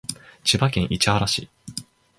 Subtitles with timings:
[0.43, 1.47] 千葉県市原市